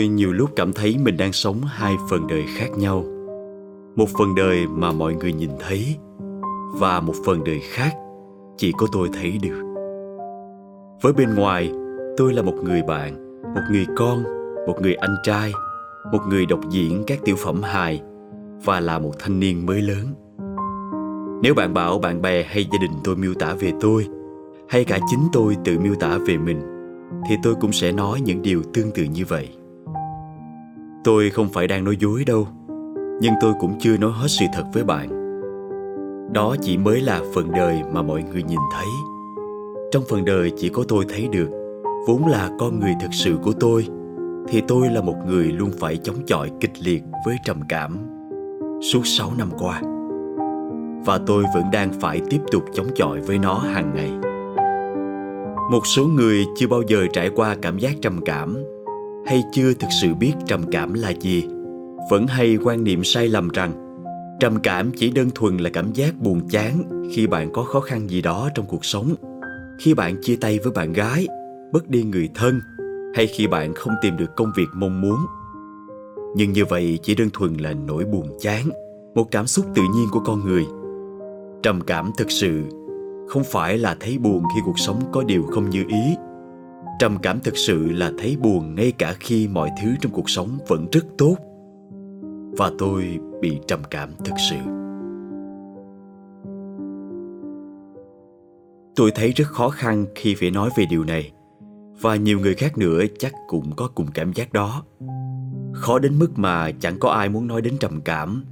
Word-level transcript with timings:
Tôi 0.00 0.08
nhiều 0.08 0.32
lúc 0.32 0.50
cảm 0.56 0.72
thấy 0.72 0.96
mình 1.02 1.16
đang 1.16 1.32
sống 1.32 1.60
hai 1.66 1.96
phần 2.10 2.26
đời 2.26 2.44
khác 2.56 2.68
nhau. 2.78 3.04
Một 3.96 4.08
phần 4.18 4.34
đời 4.34 4.66
mà 4.66 4.92
mọi 4.92 5.14
người 5.14 5.32
nhìn 5.32 5.50
thấy 5.58 5.96
và 6.78 7.00
một 7.00 7.12
phần 7.24 7.44
đời 7.44 7.60
khác 7.60 7.96
chỉ 8.56 8.72
có 8.78 8.86
tôi 8.92 9.08
thấy 9.12 9.38
được. 9.42 9.62
Với 11.02 11.12
bên 11.12 11.34
ngoài, 11.34 11.72
tôi 12.16 12.32
là 12.32 12.42
một 12.42 12.54
người 12.64 12.82
bạn, 12.82 13.42
một 13.42 13.60
người 13.70 13.86
con, 13.96 14.22
một 14.66 14.76
người 14.82 14.94
anh 14.94 15.16
trai, 15.22 15.52
một 16.12 16.20
người 16.28 16.46
đọc 16.46 16.60
diễn 16.70 17.04
các 17.06 17.18
tiểu 17.24 17.36
phẩm 17.38 17.62
hài 17.62 18.02
và 18.64 18.80
là 18.80 18.98
một 18.98 19.12
thanh 19.18 19.40
niên 19.40 19.66
mới 19.66 19.80
lớn. 19.82 20.06
Nếu 21.42 21.54
bạn 21.54 21.74
bảo 21.74 21.98
bạn 21.98 22.22
bè 22.22 22.42
hay 22.42 22.66
gia 22.72 22.78
đình 22.78 22.92
tôi 23.04 23.16
miêu 23.16 23.34
tả 23.34 23.54
về 23.54 23.72
tôi, 23.80 24.06
hay 24.68 24.84
cả 24.84 24.98
chính 25.10 25.28
tôi 25.32 25.56
tự 25.64 25.78
miêu 25.78 25.94
tả 25.94 26.18
về 26.26 26.38
mình, 26.38 26.60
thì 27.28 27.36
tôi 27.42 27.54
cũng 27.60 27.72
sẽ 27.72 27.92
nói 27.92 28.20
những 28.20 28.42
điều 28.42 28.62
tương 28.72 28.90
tự 28.90 29.02
như 29.02 29.24
vậy. 29.28 29.48
Tôi 31.04 31.30
không 31.30 31.48
phải 31.48 31.66
đang 31.66 31.84
nói 31.84 31.96
dối 32.00 32.24
đâu, 32.26 32.48
nhưng 33.20 33.34
tôi 33.40 33.52
cũng 33.60 33.78
chưa 33.78 33.96
nói 33.96 34.12
hết 34.14 34.28
sự 34.28 34.44
thật 34.54 34.64
với 34.72 34.84
bạn. 34.84 35.08
Đó 36.32 36.56
chỉ 36.60 36.78
mới 36.78 37.00
là 37.00 37.20
phần 37.34 37.52
đời 37.52 37.82
mà 37.92 38.02
mọi 38.02 38.22
người 38.22 38.42
nhìn 38.42 38.58
thấy. 38.72 38.86
Trong 39.92 40.02
phần 40.10 40.24
đời 40.24 40.52
chỉ 40.56 40.68
có 40.68 40.84
tôi 40.88 41.04
thấy 41.08 41.28
được, 41.32 41.50
vốn 42.06 42.26
là 42.26 42.50
con 42.58 42.80
người 42.80 42.94
thực 43.00 43.10
sự 43.12 43.36
của 43.42 43.52
tôi, 43.52 43.86
thì 44.48 44.62
tôi 44.68 44.88
là 44.88 45.00
một 45.00 45.16
người 45.26 45.44
luôn 45.44 45.70
phải 45.78 45.96
chống 45.96 46.16
chọi 46.26 46.50
kịch 46.60 46.82
liệt 46.82 47.02
với 47.26 47.36
trầm 47.46 47.60
cảm 47.68 47.98
suốt 48.92 49.06
6 49.06 49.32
năm 49.38 49.48
qua. 49.58 49.80
Và 51.06 51.18
tôi 51.26 51.44
vẫn 51.54 51.64
đang 51.72 51.92
phải 52.00 52.20
tiếp 52.30 52.40
tục 52.52 52.64
chống 52.72 52.86
chọi 52.94 53.20
với 53.20 53.38
nó 53.38 53.54
hàng 53.54 53.92
ngày. 53.94 54.10
Một 55.70 55.86
số 55.86 56.04
người 56.04 56.44
chưa 56.56 56.66
bao 56.66 56.82
giờ 56.86 57.06
trải 57.12 57.30
qua 57.30 57.56
cảm 57.62 57.78
giác 57.78 57.92
trầm 58.02 58.20
cảm 58.24 58.56
hay 59.26 59.42
chưa 59.52 59.74
thực 59.74 59.88
sự 60.00 60.14
biết 60.14 60.32
trầm 60.46 60.62
cảm 60.70 60.94
là 60.94 61.12
gì? 61.20 61.44
Vẫn 62.10 62.26
hay 62.26 62.58
quan 62.64 62.84
niệm 62.84 63.04
sai 63.04 63.28
lầm 63.28 63.48
rằng, 63.48 63.72
trầm 64.40 64.60
cảm 64.62 64.90
chỉ 64.96 65.10
đơn 65.10 65.30
thuần 65.34 65.56
là 65.56 65.70
cảm 65.70 65.92
giác 65.92 66.18
buồn 66.18 66.48
chán 66.48 66.82
khi 67.12 67.26
bạn 67.26 67.50
có 67.52 67.62
khó 67.62 67.80
khăn 67.80 68.10
gì 68.10 68.22
đó 68.22 68.48
trong 68.54 68.66
cuộc 68.66 68.84
sống. 68.84 69.14
Khi 69.78 69.94
bạn 69.94 70.16
chia 70.22 70.36
tay 70.36 70.58
với 70.58 70.72
bạn 70.72 70.92
gái, 70.92 71.26
mất 71.72 71.88
đi 71.88 72.02
người 72.02 72.28
thân, 72.34 72.60
hay 73.14 73.26
khi 73.26 73.46
bạn 73.46 73.74
không 73.74 73.94
tìm 74.02 74.16
được 74.16 74.36
công 74.36 74.52
việc 74.56 74.68
mong 74.74 75.00
muốn. 75.00 75.16
Nhưng 76.36 76.52
như 76.52 76.64
vậy 76.64 76.98
chỉ 77.02 77.14
đơn 77.14 77.28
thuần 77.32 77.54
là 77.54 77.72
nỗi 77.72 78.04
buồn 78.04 78.28
chán, 78.40 78.68
một 79.14 79.30
cảm 79.30 79.46
xúc 79.46 79.66
tự 79.74 79.82
nhiên 79.94 80.06
của 80.12 80.20
con 80.20 80.44
người. 80.44 80.66
Trầm 81.62 81.80
cảm 81.80 82.10
thực 82.18 82.30
sự 82.30 82.62
không 83.28 83.42
phải 83.44 83.78
là 83.78 83.96
thấy 84.00 84.18
buồn 84.18 84.42
khi 84.54 84.60
cuộc 84.64 84.78
sống 84.78 85.00
có 85.12 85.22
điều 85.22 85.42
không 85.42 85.70
như 85.70 85.84
ý 85.88 86.16
trầm 87.00 87.18
cảm 87.22 87.40
thực 87.40 87.56
sự 87.56 87.90
là 87.92 88.12
thấy 88.18 88.36
buồn 88.40 88.74
ngay 88.74 88.92
cả 88.92 89.16
khi 89.20 89.48
mọi 89.48 89.70
thứ 89.82 89.88
trong 90.00 90.12
cuộc 90.12 90.30
sống 90.30 90.58
vẫn 90.68 90.86
rất 90.92 91.06
tốt. 91.18 91.36
Và 92.58 92.70
tôi 92.78 93.18
bị 93.40 93.58
trầm 93.66 93.80
cảm 93.90 94.10
thực 94.24 94.34
sự. 94.50 94.56
Tôi 98.96 99.10
thấy 99.14 99.32
rất 99.32 99.48
khó 99.48 99.68
khăn 99.68 100.06
khi 100.14 100.34
phải 100.34 100.50
nói 100.50 100.70
về 100.76 100.84
điều 100.90 101.04
này. 101.04 101.32
Và 102.00 102.16
nhiều 102.16 102.40
người 102.40 102.54
khác 102.54 102.78
nữa 102.78 103.02
chắc 103.18 103.32
cũng 103.48 103.72
có 103.76 103.88
cùng 103.94 104.06
cảm 104.14 104.32
giác 104.32 104.52
đó. 104.52 104.84
Khó 105.72 105.98
đến 105.98 106.18
mức 106.18 106.38
mà 106.38 106.70
chẳng 106.80 106.98
có 107.00 107.10
ai 107.10 107.28
muốn 107.28 107.46
nói 107.46 107.62
đến 107.62 107.76
trầm 107.80 108.00
cảm. 108.04 108.44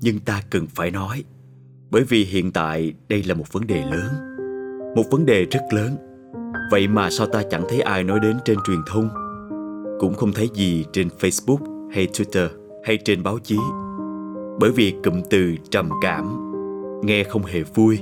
Nhưng 0.00 0.18
ta 0.18 0.42
cần 0.50 0.66
phải 0.66 0.90
nói. 0.90 1.24
Bởi 1.90 2.04
vì 2.04 2.24
hiện 2.24 2.52
tại 2.52 2.92
đây 3.08 3.22
là 3.22 3.34
một 3.34 3.52
vấn 3.52 3.66
đề 3.66 3.84
lớn. 3.84 4.06
Một 4.96 5.04
vấn 5.10 5.26
đề 5.26 5.44
rất 5.44 5.62
lớn 5.70 6.11
vậy 6.70 6.88
mà 6.88 7.10
sao 7.10 7.26
ta 7.26 7.42
chẳng 7.50 7.62
thấy 7.68 7.80
ai 7.80 8.04
nói 8.04 8.20
đến 8.20 8.36
trên 8.44 8.58
truyền 8.66 8.78
thông? 8.86 9.08
Cũng 10.00 10.14
không 10.14 10.32
thấy 10.32 10.50
gì 10.54 10.84
trên 10.92 11.08
facebook 11.20 11.90
hay 11.90 12.06
twitter 12.06 12.48
hay 12.84 12.98
trên 13.04 13.22
báo 13.22 13.38
chí. 13.38 13.58
Bởi 14.60 14.70
vì 14.70 14.94
cụm 15.04 15.22
từ 15.30 15.54
trầm 15.70 15.88
cảm, 16.02 16.52
nghe 17.04 17.24
không 17.24 17.44
hề 17.44 17.62
vui, 17.62 17.98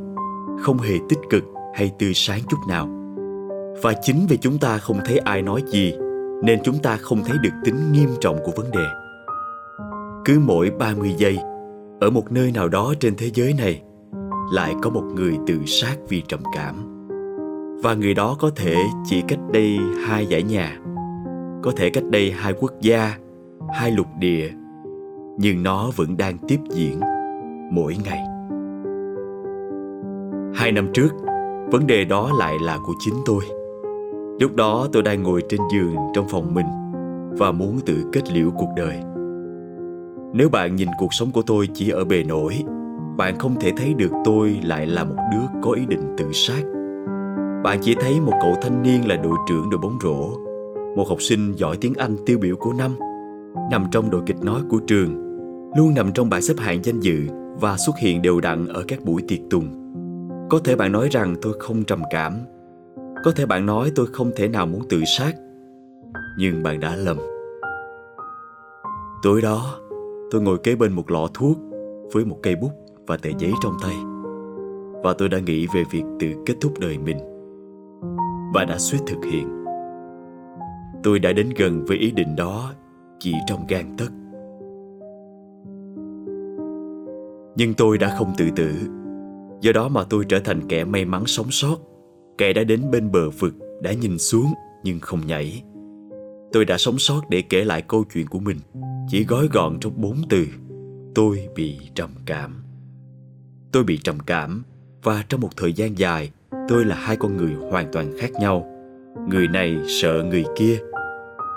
không 0.60 0.78
hề 0.78 0.94
tích 1.08 1.18
cực 1.30 1.44
hay 1.74 1.92
tươi 1.98 2.14
sáng 2.14 2.40
chút 2.50 2.58
nào. 2.68 2.88
Và 3.82 3.94
chính 4.02 4.26
vì 4.28 4.36
chúng 4.36 4.58
ta 4.58 4.78
không 4.78 4.98
thấy 5.04 5.18
ai 5.18 5.42
nói 5.42 5.62
gì, 5.66 5.94
nên 6.42 6.62
chúng 6.64 6.78
ta 6.78 6.96
không 6.96 7.22
thấy 7.24 7.38
được 7.42 7.52
tính 7.64 7.92
nghiêm 7.92 8.08
trọng 8.20 8.38
của 8.44 8.52
vấn 8.56 8.70
đề. 8.70 8.86
Cứ 10.24 10.38
mỗi 10.38 10.70
30 10.78 11.14
giây, 11.18 11.38
ở 12.00 12.10
một 12.10 12.32
nơi 12.32 12.52
nào 12.52 12.68
đó 12.68 12.94
trên 13.00 13.14
thế 13.16 13.30
giới 13.34 13.54
này, 13.58 13.82
lại 14.52 14.74
có 14.82 14.90
một 14.90 15.04
người 15.14 15.34
tự 15.46 15.58
sát 15.66 15.96
vì 16.08 16.22
trầm 16.28 16.40
cảm 16.54 16.99
và 17.82 17.94
người 17.94 18.14
đó 18.14 18.36
có 18.38 18.50
thể 18.56 18.76
chỉ 19.04 19.22
cách 19.28 19.38
đây 19.52 19.78
hai 20.06 20.26
dãy 20.26 20.42
nhà. 20.42 20.78
Có 21.62 21.72
thể 21.76 21.90
cách 21.90 22.04
đây 22.10 22.30
hai 22.30 22.52
quốc 22.60 22.72
gia, 22.80 23.14
hai 23.72 23.90
lục 23.90 24.06
địa. 24.18 24.50
Nhưng 25.38 25.62
nó 25.62 25.90
vẫn 25.96 26.16
đang 26.16 26.38
tiếp 26.48 26.58
diễn 26.70 27.00
mỗi 27.70 27.96
ngày. 28.04 28.24
Hai 30.54 30.72
năm 30.72 30.88
trước, 30.94 31.08
vấn 31.70 31.86
đề 31.86 32.04
đó 32.04 32.30
lại 32.38 32.56
là 32.62 32.78
của 32.86 32.92
chính 32.98 33.14
tôi. 33.26 33.44
Lúc 34.40 34.56
đó 34.56 34.88
tôi 34.92 35.02
đang 35.02 35.22
ngồi 35.22 35.42
trên 35.48 35.60
giường 35.72 35.96
trong 36.14 36.28
phòng 36.28 36.54
mình 36.54 36.66
và 37.38 37.52
muốn 37.52 37.80
tự 37.86 37.94
kết 38.12 38.32
liễu 38.32 38.50
cuộc 38.50 38.70
đời. 38.76 38.96
Nếu 40.32 40.48
bạn 40.48 40.76
nhìn 40.76 40.88
cuộc 40.98 41.14
sống 41.14 41.30
của 41.30 41.42
tôi 41.42 41.68
chỉ 41.74 41.90
ở 41.90 42.04
bề 42.04 42.24
nổi, 42.24 42.64
bạn 43.16 43.38
không 43.38 43.54
thể 43.60 43.72
thấy 43.76 43.94
được 43.94 44.12
tôi 44.24 44.60
lại 44.62 44.86
là 44.86 45.04
một 45.04 45.16
đứa 45.32 45.60
có 45.62 45.72
ý 45.72 45.86
định 45.86 46.14
tự 46.16 46.32
sát 46.32 46.62
bạn 47.64 47.78
chỉ 47.82 47.94
thấy 48.00 48.20
một 48.20 48.32
cậu 48.42 48.54
thanh 48.62 48.82
niên 48.82 49.08
là 49.08 49.16
đội 49.16 49.36
trưởng 49.48 49.70
đội 49.70 49.78
bóng 49.78 49.98
rổ 50.02 50.30
một 50.96 51.08
học 51.08 51.22
sinh 51.22 51.52
giỏi 51.56 51.76
tiếng 51.80 51.94
anh 51.94 52.16
tiêu 52.26 52.38
biểu 52.38 52.56
của 52.56 52.72
năm 52.72 52.96
nằm 53.70 53.86
trong 53.92 54.10
đội 54.10 54.22
kịch 54.26 54.42
nói 54.42 54.60
của 54.70 54.78
trường 54.78 55.30
luôn 55.76 55.94
nằm 55.94 56.12
trong 56.12 56.30
bảng 56.30 56.42
xếp 56.42 56.54
hạng 56.58 56.84
danh 56.84 57.00
dự 57.00 57.26
và 57.60 57.76
xuất 57.76 57.98
hiện 57.98 58.22
đều 58.22 58.40
đặn 58.40 58.68
ở 58.68 58.84
các 58.88 59.04
buổi 59.04 59.22
tiệc 59.28 59.38
tùng. 59.50 59.92
Có 60.50 60.58
thể 60.64 60.76
bạn 60.76 60.92
nói 60.92 61.08
rằng 61.10 61.36
tôi 61.42 61.54
không 61.58 61.84
trầm 61.84 62.02
cảm. 62.10 62.38
Có 63.24 63.32
thể 63.36 63.46
bạn 63.46 63.66
nói 63.66 63.92
tôi 63.94 64.06
không 64.06 64.30
thể 64.36 64.48
nào 64.48 64.66
muốn 64.66 64.82
tự 64.88 65.02
sát. 65.18 65.32
Nhưng 66.38 66.62
bạn 66.62 66.80
đã 66.80 66.96
lầm. 66.96 67.16
Tối 69.22 69.42
đó, 69.42 69.78
tôi 70.30 70.42
ngồi 70.42 70.58
kế 70.58 70.74
bên 70.74 70.92
một 70.92 71.10
lọ 71.10 71.28
thuốc 71.34 71.58
với 72.12 72.24
một 72.24 72.38
cây 72.42 72.56
bút 72.56 72.72
và 73.06 73.16
tờ 73.16 73.30
giấy 73.38 73.52
trong 73.62 73.72
tay. 73.82 73.96
Và 75.02 75.12
tôi 75.18 75.28
đã 75.28 75.38
nghĩ 75.38 75.66
về 75.74 75.84
việc 75.90 76.02
tự 76.20 76.28
kết 76.46 76.54
thúc 76.60 76.72
đời 76.80 76.98
mình. 76.98 77.29
Và 78.54 78.64
đã 78.64 78.78
suýt 78.78 78.98
thực 79.06 79.24
hiện. 79.32 79.64
Tôi 81.02 81.18
đã 81.18 81.32
đến 81.32 81.50
gần 81.56 81.84
với 81.84 81.96
ý 81.96 82.10
định 82.10 82.36
đó 82.36 82.72
chỉ 83.18 83.34
trong 83.46 83.66
gan 83.68 83.96
tấc. 83.96 84.12
nhưng 87.60 87.74
tôi 87.74 87.98
đã 87.98 88.16
không 88.18 88.32
tự 88.36 88.50
tử. 88.56 88.72
Do 89.60 89.72
đó 89.72 89.88
mà 89.88 90.04
tôi 90.04 90.24
trở 90.28 90.40
thành 90.40 90.68
kẻ 90.68 90.84
may 90.84 91.04
mắn 91.04 91.26
sống 91.26 91.50
sót. 91.50 91.76
Kẻ 92.38 92.52
đã 92.52 92.64
đến 92.64 92.90
bên 92.90 93.12
bờ 93.12 93.30
vực, 93.30 93.54
đã 93.82 93.92
nhìn 93.92 94.18
xuống 94.18 94.54
nhưng 94.84 95.00
không 95.00 95.26
nhảy. 95.26 95.62
Tôi 96.52 96.64
đã 96.64 96.78
sống 96.78 96.98
sót 96.98 97.20
để 97.30 97.42
kể 97.42 97.64
lại 97.64 97.82
câu 97.82 98.04
chuyện 98.14 98.26
của 98.26 98.38
mình. 98.38 98.56
Chỉ 99.08 99.24
gói 99.24 99.48
gọn 99.52 99.78
trong 99.80 99.92
bốn 99.96 100.16
từ, 100.28 100.46
tôi 101.14 101.48
bị 101.54 101.78
trầm 101.94 102.10
cảm. 102.26 102.64
Tôi 103.72 103.84
bị 103.84 103.98
trầm 103.98 104.18
cảm 104.26 104.62
và 105.02 105.24
trong 105.28 105.40
một 105.40 105.56
thời 105.56 105.72
gian 105.72 105.98
dài 105.98 106.30
tôi 106.68 106.84
là 106.84 106.96
hai 106.96 107.16
con 107.16 107.36
người 107.36 107.54
hoàn 107.70 107.92
toàn 107.92 108.12
khác 108.18 108.32
nhau. 108.40 108.66
Người 109.28 109.48
này 109.48 109.78
sợ 109.88 110.22
người 110.22 110.44
kia. 110.56 110.78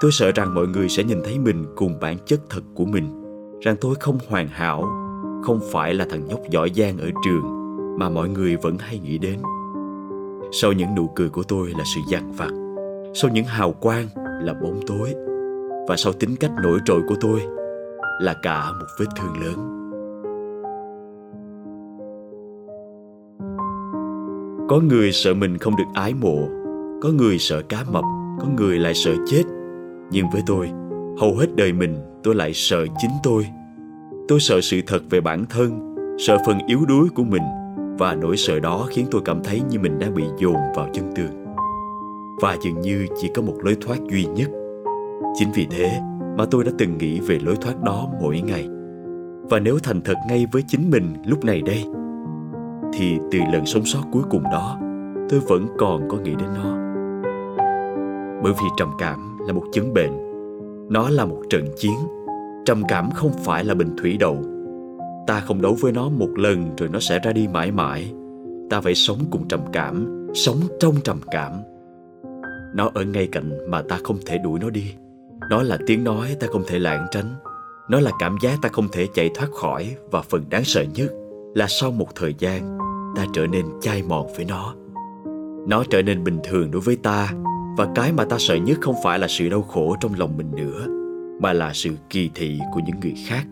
Tôi 0.01 0.12
sợ 0.12 0.31
rằng 0.36 0.56
mọi 0.56 0.68
người 0.68 0.90
sẽ 0.90 1.04
nhìn 1.04 1.22
thấy 1.24 1.40
mình 1.40 1.66
cùng 1.75 2.00
bản 2.01 2.18
chất 2.25 2.40
thật 2.50 2.62
của 2.75 2.86
mình, 2.86 3.24
rằng 3.62 3.75
tôi 3.81 3.95
không 4.00 4.18
hoàn 4.28 4.48
hảo, 4.48 4.84
không 5.44 5.60
phải 5.72 5.94
là 5.94 6.06
thằng 6.10 6.28
nhóc 6.28 6.40
giỏi 6.50 6.72
giang 6.75 6.98
ở 6.98 7.10
trường 7.25 7.44
mà 8.00 8.10
mọi 8.10 8.30
người 8.30 8.56
vẫn 8.56 8.78
hay 8.80 9.00
nghĩ 9.00 9.18
đến. 9.18 9.40
Sau 10.51 10.72
những 10.72 10.95
nụ 10.95 11.07
cười 11.16 11.30
của 11.30 11.44
tôi 11.44 11.69
là 11.69 11.84
sự 11.95 12.01
dằn 12.12 12.31
vặt, 12.31 12.51
sau 13.13 13.31
những 13.31 13.45
hào 13.45 13.72
quang 13.72 14.07
là 14.42 14.54
bóng 14.54 14.80
tối, 14.88 15.13
và 15.88 15.95
sau 15.98 16.13
tính 16.13 16.36
cách 16.36 16.51
nổi 16.63 16.80
trội 16.86 17.01
của 17.07 17.16
tôi 17.22 17.42
là 18.22 18.34
cả 18.42 18.72
một 18.80 18.86
vết 19.00 19.06
thương 19.19 19.44
lớn. 19.45 19.82
Có 24.69 24.80
người 24.80 25.12
sợ 25.12 25.33
mình 25.33 25.57
không 25.57 25.75
được 25.75 25.83
ái 25.94 26.13
mộ, 26.13 26.48
có 27.01 27.10
người 27.10 27.39
sợ 27.39 27.62
cá 27.62 27.83
mập, 27.92 28.04
có 28.39 28.48
người 28.57 28.80
lại 28.80 28.94
sợ 28.94 29.12
chết. 29.27 29.44
Nhưng 30.12 30.25
với 30.33 30.42
tôi, 30.45 30.69
hầu 31.19 31.36
hết 31.36 31.56
đời 31.56 31.74
mình 31.74 31.95
tôi 32.24 32.36
lại 32.36 32.54
sợ 32.54 32.86
chính 33.01 33.12
tôi. 33.24 33.45
Tôi 34.27 34.39
sợ 34.39 34.62
sự 34.62 34.81
thật 34.88 35.00
về 35.10 35.21
bản 35.21 35.45
thân, 35.50 35.95
sợ 36.19 36.38
phần 36.45 36.57
yếu 36.68 36.80
đuối 36.88 37.10
của 37.15 37.24
mình, 37.24 37.44
và 38.00 38.15
nỗi 38.15 38.38
sợ 38.38 38.60
đó 38.60 38.88
khiến 38.89 39.06
tôi 39.12 39.21
cảm 39.25 39.44
thấy 39.44 39.62
như 39.69 39.80
mình 39.80 40.00
đang 40.00 40.13
bị 40.13 40.24
dồn 40.42 40.56
vào 40.75 40.89
chân 40.94 41.12
tường. 41.16 41.45
Và 42.42 42.57
dường 42.63 42.81
như 42.81 43.06
chỉ 43.21 43.31
có 43.36 43.42
một 43.42 43.56
lối 43.63 43.77
thoát 43.81 43.98
duy 44.12 44.25
nhất. 44.25 44.50
Chính 45.39 45.51
vì 45.56 45.68
thế 45.71 46.00
mà 46.38 46.45
tôi 46.51 46.63
đã 46.63 46.71
từng 46.77 46.98
nghĩ 46.98 47.19
về 47.19 47.39
lối 47.39 47.56
thoát 47.56 47.81
đó 47.83 48.07
mỗi 48.21 48.42
ngày. 48.42 48.68
Và 49.50 49.59
nếu 49.59 49.77
thành 49.83 50.01
thật 50.01 50.16
ngay 50.30 50.45
với 50.51 50.63
chính 50.68 50.89
mình 50.89 51.13
lúc 51.25 51.45
này 51.45 51.62
đây 51.62 51.86
thì 52.94 53.19
từ 53.31 53.40
lần 53.51 53.66
sống 53.66 53.86
sót 53.86 54.01
cuối 54.12 54.24
cùng 54.30 54.44
đó, 54.44 54.78
tôi 55.30 55.40
vẫn 55.40 55.68
còn 55.78 56.10
có 56.10 56.18
nghĩ 56.18 56.31
đến 56.36 56.50
nó. 56.56 56.78
Bởi 58.44 58.54
vì 58.54 58.68
trầm 58.78 58.90
cảm 59.00 59.38
là 59.48 59.54
một 59.54 59.63
chứng 59.72 59.94
bệnh. 59.94 60.12
Nó 60.90 61.10
là 61.10 61.25
một 61.25 61.42
trận 61.50 61.66
chiến. 61.78 61.95
Trầm 62.66 62.84
cảm 62.88 63.12
không 63.12 63.31
phải 63.34 63.66
là 63.66 63.74
bình 63.74 63.95
thủy 63.98 64.18
đậu. 64.19 64.38
Ta 65.28 65.40
không 65.40 65.62
đấu 65.62 65.78
với 65.81 65.92
nó 65.92 66.10
một 66.10 66.30
lần 66.36 66.75
rồi 66.78 66.90
nó 66.90 67.00
sẽ 67.00 67.19
ra 67.19 67.31
đi 67.31 67.48
mãi 67.48 67.72
mãi. 67.72 68.13
Ta 68.69 68.81
phải 68.81 68.95
sống 68.95 69.18
cùng 69.31 69.48
trầm 69.48 69.60
cảm, 69.74 70.28
sống 70.34 70.57
trong 70.80 70.95
trầm 71.04 71.18
cảm. 71.31 71.51
Nó 72.75 72.90
ở 72.94 73.04
ngay 73.04 73.28
cạnh 73.31 73.69
mà 73.69 73.81
ta 73.81 74.00
không 74.04 74.18
thể 74.25 74.38
đuổi 74.38 74.60
nó 74.60 74.69
đi. 74.69 74.94
Nó 75.50 75.63
là 75.63 75.78
tiếng 75.88 76.04
nói 76.04 76.36
ta 76.40 76.48
không 76.51 76.63
thể 76.68 76.80
lảng 76.80 77.07
tránh. 77.12 77.36
Nó 77.90 78.00
là 78.00 78.12
cảm 78.19 78.36
giác 78.42 78.60
ta 78.62 78.69
không 78.69 78.88
thể 78.92 79.07
chạy 79.13 79.30
thoát 79.36 79.51
khỏi 79.51 79.95
và 80.12 80.22
phần 80.22 80.44
đáng 80.50 80.63
sợ 80.63 80.86
nhất 80.95 81.12
là 81.53 81.67
sau 81.67 81.91
một 81.91 82.07
thời 82.15 82.35
gian, 82.39 82.77
ta 83.15 83.25
trở 83.33 83.47
nên 83.47 83.65
chai 83.81 84.03
mòn 84.03 84.27
với 84.35 84.45
nó. 84.45 84.75
Nó 85.67 85.83
trở 85.89 86.01
nên 86.01 86.23
bình 86.23 86.39
thường 86.44 86.71
đối 86.71 86.81
với 86.81 86.95
ta, 86.95 87.33
và 87.77 87.91
cái 87.95 88.13
mà 88.13 88.25
ta 88.25 88.38
sợ 88.39 88.55
nhất 88.55 88.77
không 88.81 88.95
phải 89.03 89.19
là 89.19 89.27
sự 89.27 89.50
đau 89.50 89.61
khổ 89.61 89.95
trong 90.01 90.11
lòng 90.17 90.38
mình 90.38 90.51
nữa, 90.55 90.88
mà 91.41 91.53
là 91.53 91.71
sự 91.73 91.89
kỳ 92.09 92.29
thị 92.35 92.59
của 92.73 92.81
những 92.85 93.00
người 93.00 93.15
khác. 93.27 93.44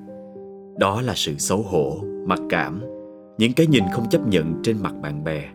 Đó 0.77 1.01
là 1.01 1.13
sự 1.15 1.37
xấu 1.37 1.61
hổ, 1.61 1.97
mặc 2.27 2.39
cảm, 2.49 2.81
những 3.37 3.53
cái 3.53 3.67
nhìn 3.67 3.83
không 3.93 4.09
chấp 4.09 4.27
nhận 4.27 4.61
trên 4.63 4.77
mặt 4.83 4.93
bạn 5.01 5.23
bè. 5.23 5.49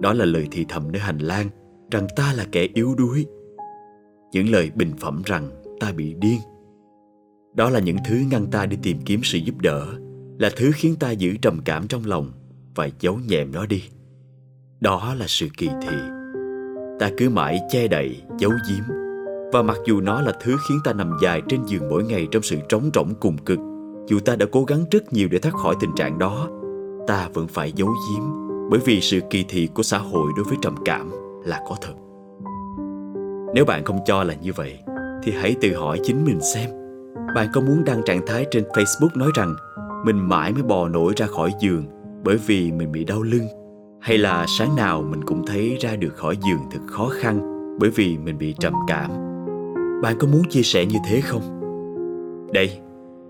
Đó 0.00 0.12
là 0.12 0.24
lời 0.24 0.48
thì 0.50 0.64
thầm 0.68 0.92
nơi 0.92 1.00
hành 1.00 1.18
lang, 1.18 1.46
rằng 1.90 2.06
ta 2.16 2.32
là 2.36 2.46
kẻ 2.52 2.68
yếu 2.74 2.94
đuối. 2.94 3.26
Những 4.32 4.50
lời 4.50 4.70
bình 4.74 4.92
phẩm 4.98 5.22
rằng 5.24 5.50
ta 5.80 5.92
bị 5.96 6.14
điên. 6.14 6.40
Đó 7.54 7.70
là 7.70 7.80
những 7.80 7.96
thứ 8.08 8.16
ngăn 8.30 8.46
ta 8.46 8.66
đi 8.66 8.78
tìm 8.82 8.96
kiếm 9.04 9.20
sự 9.22 9.38
giúp 9.38 9.54
đỡ 9.60 9.86
là 10.40 10.50
thứ 10.56 10.70
khiến 10.74 10.96
ta 11.00 11.10
giữ 11.10 11.36
trầm 11.42 11.60
cảm 11.64 11.88
trong 11.88 12.02
lòng 12.06 12.32
và 12.74 12.88
giấu 13.00 13.18
nhẹm 13.28 13.52
nó 13.52 13.66
đi. 13.66 13.82
Đó 14.80 15.14
là 15.18 15.24
sự 15.28 15.46
kỳ 15.56 15.68
thị. 15.82 15.96
Ta 16.98 17.10
cứ 17.16 17.30
mãi 17.30 17.60
che 17.70 17.88
đậy, 17.88 18.22
giấu 18.38 18.50
giếm. 18.50 18.84
Và 19.52 19.62
mặc 19.62 19.76
dù 19.86 20.00
nó 20.00 20.20
là 20.20 20.32
thứ 20.42 20.56
khiến 20.68 20.78
ta 20.84 20.92
nằm 20.92 21.16
dài 21.22 21.42
trên 21.48 21.64
giường 21.66 21.88
mỗi 21.90 22.04
ngày 22.04 22.28
trong 22.30 22.42
sự 22.42 22.56
trống 22.68 22.90
rỗng 22.94 23.14
cùng 23.20 23.38
cực, 23.38 23.58
dù 24.06 24.20
ta 24.20 24.36
đã 24.36 24.46
cố 24.52 24.64
gắng 24.64 24.84
rất 24.90 25.12
nhiều 25.12 25.28
để 25.30 25.38
thoát 25.38 25.54
khỏi 25.54 25.74
tình 25.80 25.90
trạng 25.96 26.18
đó, 26.18 26.48
ta 27.06 27.28
vẫn 27.34 27.48
phải 27.48 27.72
giấu 27.72 27.88
giếm, 27.88 28.22
bởi 28.70 28.80
vì 28.84 29.00
sự 29.00 29.20
kỳ 29.30 29.44
thị 29.48 29.68
của 29.74 29.82
xã 29.82 29.98
hội 29.98 30.32
đối 30.36 30.44
với 30.44 30.56
trầm 30.62 30.74
cảm 30.84 31.10
là 31.44 31.60
có 31.68 31.76
thật. 31.80 31.94
Nếu 33.54 33.64
bạn 33.64 33.84
không 33.84 33.98
cho 34.06 34.24
là 34.24 34.34
như 34.34 34.52
vậy, 34.52 34.78
thì 35.22 35.32
hãy 35.32 35.56
tự 35.60 35.74
hỏi 35.74 36.00
chính 36.02 36.24
mình 36.24 36.40
xem, 36.54 36.70
bạn 37.34 37.48
có 37.52 37.60
muốn 37.60 37.84
đăng 37.84 38.02
trạng 38.06 38.26
thái 38.26 38.46
trên 38.50 38.64
facebook 38.64 39.18
nói 39.18 39.30
rằng 39.34 39.54
mình 40.04 40.28
mãi 40.28 40.52
mới 40.52 40.62
bò 40.62 40.88
nổi 40.88 41.12
ra 41.16 41.26
khỏi 41.26 41.52
giường 41.60 41.84
bởi 42.24 42.36
vì 42.46 42.72
mình 42.72 42.92
bị 42.92 43.04
đau 43.04 43.22
lưng. 43.22 43.46
Hay 44.00 44.18
là 44.18 44.46
sáng 44.58 44.76
nào 44.76 45.02
mình 45.02 45.24
cũng 45.24 45.46
thấy 45.46 45.76
ra 45.80 45.96
được 45.96 46.16
khỏi 46.16 46.36
giường 46.46 46.60
thật 46.70 46.80
khó 46.86 47.08
khăn 47.12 47.40
bởi 47.80 47.90
vì 47.90 48.18
mình 48.18 48.38
bị 48.38 48.54
trầm 48.60 48.72
cảm. 48.88 49.10
Bạn 50.02 50.16
có 50.18 50.26
muốn 50.26 50.42
chia 50.50 50.62
sẻ 50.62 50.86
như 50.86 50.98
thế 51.08 51.20
không? 51.20 51.60
Đây 52.52 52.78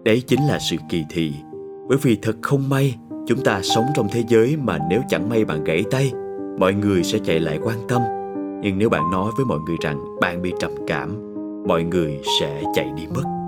đấy 0.04 0.22
chính 0.26 0.40
là 0.48 0.58
sự 0.70 0.76
kỳ 0.88 1.04
thị. 1.10 1.32
Bởi 1.88 1.98
vì 2.02 2.18
thật 2.22 2.36
không 2.42 2.68
may, 2.68 2.96
chúng 3.26 3.38
ta 3.44 3.60
sống 3.62 3.84
trong 3.94 4.08
thế 4.12 4.24
giới 4.28 4.56
mà 4.56 4.78
nếu 4.90 5.00
chẳng 5.08 5.28
may 5.28 5.44
bạn 5.44 5.64
gãy 5.64 5.84
tay, 5.90 6.12
mọi 6.58 6.74
người 6.74 7.02
sẽ 7.02 7.18
chạy 7.18 7.40
lại 7.40 7.58
quan 7.62 7.78
tâm. 7.88 8.02
Nhưng 8.62 8.78
nếu 8.78 8.88
bạn 8.88 9.10
nói 9.10 9.30
với 9.36 9.46
mọi 9.46 9.58
người 9.66 9.76
rằng 9.80 9.98
bạn 10.20 10.42
bị 10.42 10.52
trầm 10.60 10.70
cảm, 10.86 11.34
mọi 11.66 11.84
người 11.84 12.20
sẽ 12.40 12.62
chạy 12.74 12.90
đi 12.96 13.02
mất 13.14 13.39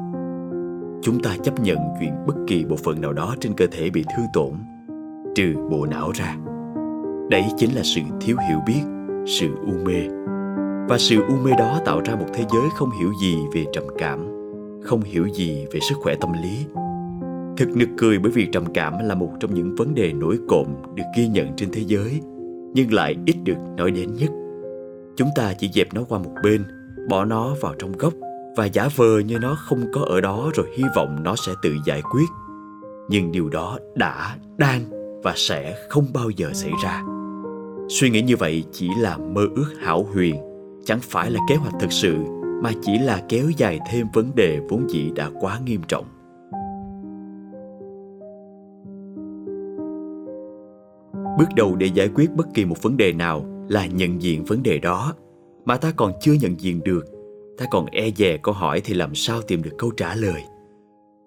chúng 1.03 1.23
ta 1.23 1.37
chấp 1.43 1.61
nhận 1.61 1.79
chuyện 2.01 2.13
bất 2.27 2.35
kỳ 2.47 2.65
bộ 2.65 2.77
phận 2.77 3.01
nào 3.01 3.13
đó 3.13 3.35
trên 3.41 3.53
cơ 3.57 3.67
thể 3.73 3.91
bị 3.91 4.05
thương 4.17 4.27
tổn, 4.33 4.53
trừ 5.35 5.55
bộ 5.71 5.87
não 5.87 6.11
ra. 6.15 6.37
Đấy 7.31 7.45
chính 7.57 7.75
là 7.75 7.83
sự 7.83 8.01
thiếu 8.21 8.37
hiểu 8.49 8.59
biết, 8.67 8.81
sự 9.27 9.47
u 9.67 9.73
mê. 9.85 10.09
Và 10.89 10.99
sự 10.99 11.17
u 11.29 11.35
mê 11.45 11.51
đó 11.59 11.81
tạo 11.85 12.01
ra 12.05 12.15
một 12.15 12.27
thế 12.35 12.45
giới 12.53 12.71
không 12.75 12.91
hiểu 13.01 13.13
gì 13.23 13.37
về 13.55 13.65
trầm 13.73 13.85
cảm, 13.99 14.27
không 14.83 15.01
hiểu 15.03 15.29
gì 15.29 15.67
về 15.73 15.81
sức 15.81 15.95
khỏe 15.99 16.15
tâm 16.21 16.33
lý. 16.43 16.67
Thật 17.57 17.69
nực 17.77 17.89
cười 17.99 18.19
bởi 18.19 18.33
vì 18.33 18.47
trầm 18.53 18.65
cảm 18.75 18.95
là 19.05 19.15
một 19.15 19.31
trong 19.41 19.55
những 19.55 19.75
vấn 19.75 19.95
đề 19.95 20.13
nổi 20.13 20.39
cộm 20.49 20.67
được 20.95 21.05
ghi 21.17 21.29
nhận 21.29 21.57
trên 21.57 21.69
thế 21.73 21.83
giới, 21.87 22.21
nhưng 22.75 22.93
lại 22.93 23.17
ít 23.27 23.37
được 23.45 23.59
nói 23.77 23.91
đến 23.91 24.15
nhất. 24.15 24.31
Chúng 25.17 25.29
ta 25.37 25.53
chỉ 25.59 25.71
dẹp 25.75 25.95
nó 25.95 26.03
qua 26.09 26.19
một 26.19 26.33
bên, 26.43 26.63
bỏ 27.09 27.25
nó 27.25 27.55
vào 27.61 27.75
trong 27.79 27.93
góc 27.93 28.13
và 28.57 28.65
giả 28.65 28.89
vờ 28.97 29.19
như 29.19 29.39
nó 29.39 29.57
không 29.59 29.85
có 29.93 30.01
ở 30.01 30.21
đó 30.21 30.51
rồi 30.55 30.67
hy 30.77 30.85
vọng 30.97 31.23
nó 31.23 31.35
sẽ 31.37 31.53
tự 31.63 31.77
giải 31.87 32.03
quyết. 32.03 32.27
Nhưng 33.09 33.33
điều 33.33 33.49
đó 33.49 33.79
đã, 33.95 34.37
đang 34.57 34.81
và 35.23 35.33
sẽ 35.37 35.87
không 35.89 36.07
bao 36.15 36.31
giờ 36.31 36.51
xảy 36.53 36.73
ra. 36.85 37.03
Suy 37.89 38.11
nghĩ 38.11 38.23
như 38.23 38.37
vậy 38.37 38.65
chỉ 38.73 38.89
là 38.99 39.17
mơ 39.19 39.47
ước 39.57 39.75
hão 39.81 40.07
huyền. 40.15 40.37
Chẳng 40.85 40.99
phải 41.03 41.31
là 41.31 41.41
kế 41.49 41.57
hoạch 41.57 41.75
thực 41.81 41.93
sự, 41.93 42.17
mà 42.63 42.71
chỉ 42.83 42.99
là 42.99 43.23
kéo 43.29 43.51
dài 43.57 43.79
thêm 43.91 44.07
vấn 44.15 44.31
đề 44.35 44.61
vốn 44.69 44.91
dĩ 44.91 45.11
đã 45.15 45.31
quá 45.41 45.61
nghiêm 45.65 45.81
trọng. 45.89 46.05
Bước 51.39 51.49
đầu 51.57 51.77
để 51.77 51.87
giải 51.87 52.09
quyết 52.15 52.31
bất 52.35 52.47
kỳ 52.55 52.65
một 52.65 52.83
vấn 52.83 52.97
đề 52.97 53.13
nào 53.13 53.45
là 53.69 53.87
nhận 53.87 54.23
diện 54.23 54.45
vấn 54.45 54.63
đề 54.63 54.79
đó, 54.79 55.15
mà 55.65 55.77
ta 55.77 55.93
còn 55.97 56.13
chưa 56.21 56.33
nhận 56.33 56.61
diện 56.61 56.81
được 56.85 57.05
ta 57.59 57.67
còn 57.71 57.87
e 57.87 58.11
dè 58.17 58.37
câu 58.43 58.55
hỏi 58.55 58.81
thì 58.85 58.95
làm 58.95 59.15
sao 59.15 59.43
tìm 59.43 59.63
được 59.63 59.75
câu 59.79 59.91
trả 59.91 60.15
lời? 60.15 60.43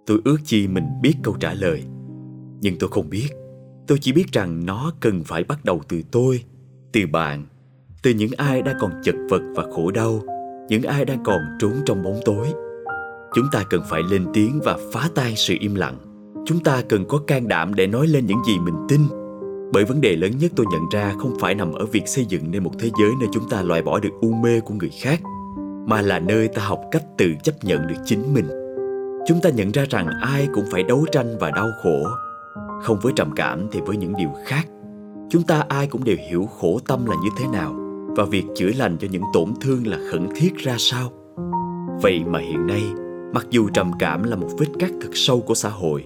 Tôi 0.05 0.19
ước 0.25 0.37
chi 0.45 0.67
mình 0.67 0.85
biết 1.01 1.13
câu 1.23 1.35
trả 1.39 1.53
lời. 1.53 1.83
Nhưng 2.61 2.75
tôi 2.79 2.89
không 2.89 3.09
biết. 3.09 3.27
Tôi 3.87 3.97
chỉ 4.01 4.11
biết 4.11 4.31
rằng 4.31 4.65
nó 4.65 4.91
cần 4.99 5.23
phải 5.23 5.43
bắt 5.43 5.65
đầu 5.65 5.81
từ 5.87 6.01
tôi, 6.11 6.43
từ 6.93 7.01
bạn, 7.11 7.45
từ 8.03 8.11
những 8.11 8.31
ai 8.37 8.61
đang 8.61 8.75
còn 8.79 8.91
chật 9.03 9.15
vật 9.29 9.41
và 9.55 9.63
khổ 9.71 9.91
đau, 9.91 10.21
những 10.69 10.83
ai 10.83 11.05
đang 11.05 11.23
còn 11.23 11.41
trốn 11.59 11.73
trong 11.85 12.03
bóng 12.03 12.19
tối. 12.25 12.47
Chúng 13.35 13.45
ta 13.51 13.63
cần 13.69 13.81
phải 13.89 14.01
lên 14.11 14.25
tiếng 14.33 14.59
và 14.63 14.77
phá 14.93 15.09
tan 15.15 15.35
sự 15.35 15.55
im 15.59 15.75
lặng. 15.75 15.97
Chúng 16.45 16.63
ta 16.63 16.81
cần 16.89 17.05
có 17.05 17.17
can 17.27 17.47
đảm 17.47 17.73
để 17.73 17.87
nói 17.87 18.07
lên 18.07 18.25
những 18.25 18.43
gì 18.47 18.59
mình 18.59 18.75
tin. 18.89 19.01
Bởi 19.73 19.85
vấn 19.85 20.01
đề 20.01 20.15
lớn 20.15 20.31
nhất 20.39 20.51
tôi 20.55 20.65
nhận 20.71 20.81
ra 20.91 21.15
không 21.17 21.33
phải 21.39 21.55
nằm 21.55 21.73
ở 21.73 21.85
việc 21.85 22.07
xây 22.07 22.25
dựng 22.25 22.51
nên 22.51 22.63
một 22.63 22.71
thế 22.79 22.89
giới 22.99 23.11
nơi 23.19 23.29
chúng 23.33 23.49
ta 23.49 23.61
loại 23.61 23.81
bỏ 23.81 23.99
được 23.99 24.11
u 24.21 24.31
mê 24.31 24.59
của 24.59 24.73
người 24.73 24.91
khác 25.01 25.21
mà 25.85 26.01
là 26.01 26.19
nơi 26.19 26.47
ta 26.47 26.61
học 26.65 26.81
cách 26.91 27.03
tự 27.17 27.33
chấp 27.43 27.63
nhận 27.63 27.87
được 27.87 27.95
chính 28.05 28.33
mình. 28.33 28.47
Chúng 29.27 29.41
ta 29.41 29.49
nhận 29.49 29.71
ra 29.71 29.85
rằng 29.89 30.07
ai 30.21 30.47
cũng 30.53 30.65
phải 30.71 30.83
đấu 30.83 31.05
tranh 31.11 31.37
và 31.39 31.51
đau 31.51 31.67
khổ. 31.83 32.07
Không 32.83 32.99
với 33.01 33.13
trầm 33.15 33.31
cảm 33.35 33.67
thì 33.71 33.79
với 33.85 33.97
những 33.97 34.13
điều 34.17 34.29
khác. 34.45 34.67
Chúng 35.29 35.43
ta 35.43 35.65
ai 35.69 35.87
cũng 35.87 36.03
đều 36.03 36.17
hiểu 36.29 36.45
khổ 36.45 36.79
tâm 36.87 37.05
là 37.05 37.15
như 37.23 37.29
thế 37.39 37.47
nào 37.47 37.73
và 38.17 38.25
việc 38.25 38.43
chữa 38.55 38.69
lành 38.77 38.97
cho 38.97 39.07
những 39.11 39.23
tổn 39.33 39.53
thương 39.61 39.87
là 39.87 39.97
khẩn 40.11 40.27
thiết 40.35 40.57
ra 40.57 40.75
sao. 40.77 41.11
Vậy 42.01 42.23
mà 42.27 42.39
hiện 42.39 42.67
nay, 42.67 42.83
mặc 43.33 43.47
dù 43.49 43.69
trầm 43.69 43.91
cảm 43.99 44.23
là 44.23 44.35
một 44.35 44.49
vết 44.57 44.67
cắt 44.79 44.91
thật 45.01 45.09
sâu 45.13 45.41
của 45.41 45.53
xã 45.53 45.69
hội, 45.69 46.05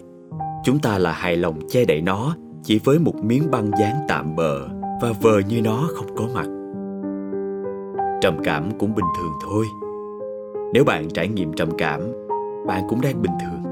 chúng 0.66 0.80
ta 0.80 0.98
là 0.98 1.12
hài 1.12 1.36
lòng 1.36 1.60
che 1.70 1.86
đậy 1.86 2.02
nó 2.02 2.36
chỉ 2.64 2.80
với 2.84 3.00
một 3.00 3.16
miếng 3.16 3.52
băng 3.52 3.72
dán 3.80 3.96
tạm 4.08 4.36
bờ 4.36 4.68
và 5.02 5.12
vờ 5.22 5.40
như 5.40 5.62
nó 5.62 5.90
không 5.96 6.16
có 6.16 6.28
mặt 6.34 6.59
trầm 8.22 8.38
cảm 8.44 8.70
cũng 8.80 8.96
bình 8.96 9.06
thường 9.18 9.34
thôi. 9.44 9.66
Nếu 10.74 10.84
bạn 10.84 11.10
trải 11.10 11.28
nghiệm 11.28 11.54
trầm 11.54 11.70
cảm, 11.78 12.02
bạn 12.68 12.84
cũng 12.90 13.02
đang 13.02 13.22
bình 13.22 13.32
thường. 13.42 13.64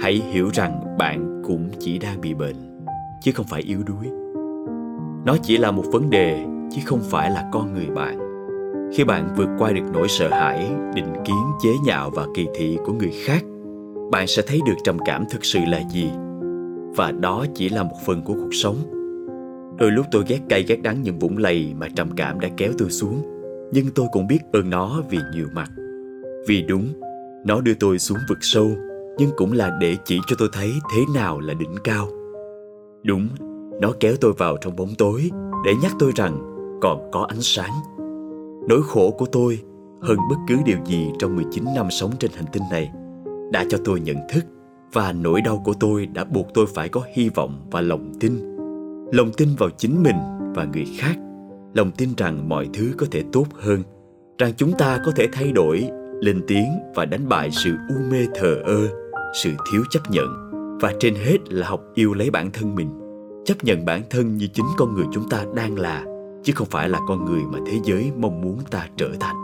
Hãy 0.00 0.22
hiểu 0.32 0.48
rằng 0.52 0.96
bạn 0.98 1.42
cũng 1.46 1.68
chỉ 1.78 1.98
đang 1.98 2.20
bị 2.20 2.34
bệnh, 2.34 2.56
chứ 3.22 3.32
không 3.32 3.46
phải 3.46 3.62
yếu 3.62 3.78
đuối. 3.86 4.10
Nó 5.24 5.36
chỉ 5.42 5.56
là 5.56 5.70
một 5.70 5.84
vấn 5.92 6.10
đề, 6.10 6.44
chứ 6.70 6.80
không 6.84 7.00
phải 7.00 7.30
là 7.30 7.48
con 7.52 7.74
người 7.74 7.86
bạn. 7.86 8.18
Khi 8.94 9.04
bạn 9.04 9.28
vượt 9.36 9.48
qua 9.58 9.72
được 9.72 9.84
nỗi 9.92 10.08
sợ 10.08 10.28
hãi, 10.28 10.70
định 10.94 11.12
kiến, 11.24 11.44
chế 11.62 11.70
nhạo 11.86 12.10
và 12.10 12.26
kỳ 12.34 12.46
thị 12.54 12.78
của 12.86 12.92
người 12.92 13.12
khác, 13.24 13.44
bạn 14.10 14.26
sẽ 14.26 14.42
thấy 14.46 14.60
được 14.66 14.76
trầm 14.84 14.98
cảm 15.04 15.24
thực 15.30 15.44
sự 15.44 15.58
là 15.68 15.82
gì. 15.90 16.10
Và 16.96 17.12
đó 17.12 17.46
chỉ 17.54 17.68
là 17.68 17.82
một 17.82 17.96
phần 18.06 18.22
của 18.22 18.34
cuộc 18.34 18.54
sống. 18.54 18.76
Đôi 19.78 19.90
lúc 19.90 20.06
tôi 20.10 20.24
ghét 20.28 20.40
cay 20.48 20.62
ghét 20.62 20.82
đắng 20.82 21.02
những 21.02 21.18
vũng 21.18 21.38
lầy 21.38 21.74
mà 21.78 21.88
trầm 21.96 22.10
cảm 22.16 22.40
đã 22.40 22.48
kéo 22.56 22.70
tôi 22.78 22.90
xuống 22.90 23.37
nhưng 23.72 23.86
tôi 23.94 24.06
cũng 24.12 24.26
biết 24.26 24.38
ơn 24.52 24.70
nó 24.70 25.02
vì 25.10 25.18
nhiều 25.34 25.46
mặt 25.52 25.70
vì 26.48 26.62
đúng, 26.62 26.88
nó 27.46 27.60
đưa 27.60 27.74
tôi 27.74 27.98
xuống 27.98 28.18
vực 28.28 28.38
sâu, 28.40 28.70
nhưng 29.18 29.30
cũng 29.36 29.52
là 29.52 29.76
để 29.80 29.96
chỉ 30.04 30.18
cho 30.26 30.36
tôi 30.38 30.48
thấy 30.52 30.72
thế 30.94 31.00
nào 31.14 31.40
là 31.40 31.54
đỉnh 31.54 31.74
cao 31.84 32.08
đúng, 33.02 33.28
nó 33.80 33.92
kéo 34.00 34.14
tôi 34.20 34.32
vào 34.32 34.56
trong 34.60 34.76
bóng 34.76 34.94
tối, 34.98 35.30
để 35.64 35.74
nhắc 35.82 35.92
tôi 35.98 36.12
rằng 36.16 36.38
còn 36.82 37.10
có 37.12 37.26
ánh 37.28 37.40
sáng. 37.40 37.70
Nỗi 38.68 38.82
khổ 38.82 39.10
của 39.10 39.26
tôi 39.32 39.58
hơn 40.02 40.18
bất 40.30 40.36
cứ 40.48 40.56
điều 40.64 40.78
gì 40.86 41.10
trong 41.18 41.36
19 41.36 41.64
năm 41.74 41.90
sống 41.90 42.10
trên 42.18 42.30
hành 42.34 42.46
tinh 42.52 42.62
này, 42.70 42.92
đã 43.52 43.64
cho 43.70 43.78
tôi 43.84 44.00
nhận 44.00 44.16
thức 44.28 44.44
và 44.92 45.12
nỗi 45.12 45.40
đau 45.40 45.62
của 45.64 45.74
tôi 45.80 46.06
đã 46.06 46.24
buộc 46.24 46.46
tôi 46.54 46.66
phải 46.74 46.88
có 46.88 47.02
hy 47.14 47.28
vọng 47.28 47.68
và 47.70 47.80
lòng 47.80 48.12
tin. 48.20 48.56
Lòng 49.12 49.30
tin 49.36 49.48
vào 49.58 49.70
chính 49.70 50.02
mình 50.02 50.16
và 50.54 50.64
người 50.64 50.86
khác. 50.98 51.16
Lòng 51.74 51.90
tin 51.90 52.08
rằng 52.16 52.48
mọi 52.48 52.68
thứ 52.72 52.92
có 52.98 53.06
thể 53.10 53.22
tốt 53.32 53.46
hơn, 53.54 53.82
rằng 54.38 54.52
chúng 54.56 54.72
ta 54.78 54.98
có 55.04 55.12
thể 55.16 55.28
thay 55.32 55.52
đổi, 55.52 55.90
lên 56.20 56.42
tiếng 56.46 56.68
và 56.94 57.04
đánh 57.04 57.28
bại 57.28 57.50
sự 57.50 57.70
u 57.88 57.94
mê 58.10 58.26
thờ 58.34 58.54
ơ, 58.64 58.88
sự 59.34 59.50
thiếu 59.72 59.82
chấp 59.90 60.00
nhận. 60.10 60.48
Và 60.80 60.92
trên 61.00 61.14
hết 61.14 61.52
là 61.52 61.68
học 61.68 61.80
yêu 61.94 62.14
lấy 62.14 62.30
bản 62.30 62.50
thân 62.50 62.74
mình, 62.74 62.88
chấp 63.44 63.64
nhận 63.64 63.84
bản 63.84 64.02
thân 64.10 64.36
như 64.36 64.46
chính 64.46 64.66
con 64.76 64.94
người 64.94 65.06
chúng 65.12 65.28
ta 65.28 65.44
đang 65.54 65.78
là 65.78 66.04
chứ 66.42 66.52
không 66.56 66.68
phải 66.70 66.88
là 66.88 67.00
con 67.08 67.24
người 67.24 67.42
mà 67.52 67.58
thế 67.66 67.78
giới 67.84 68.12
mong 68.18 68.40
muốn 68.40 68.58
ta 68.70 68.88
trở 68.96 69.10
thành. 69.20 69.36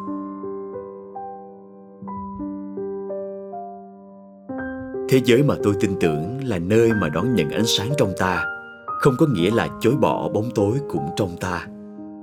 Thế 5.08 5.20
giới 5.24 5.42
mà 5.42 5.54
tôi 5.62 5.74
tin 5.80 5.90
tưởng 6.00 6.44
là 6.44 6.58
nơi 6.58 6.92
mà 6.92 7.08
đón 7.08 7.34
nhận 7.34 7.50
ánh 7.50 7.66
sáng 7.66 7.88
trong 7.98 8.12
ta. 8.18 8.44
Không 8.86 9.14
có 9.18 9.26
nghĩa 9.26 9.50
là 9.50 9.68
chối 9.80 9.94
bỏ 10.00 10.28
bóng 10.28 10.50
tối 10.54 10.78
cũng 10.88 11.08
trong 11.16 11.36
ta 11.40 11.66